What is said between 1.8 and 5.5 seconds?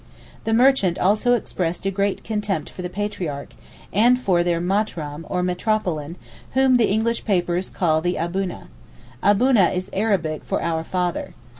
a great contempt for the Patriarch, and for their Matraam or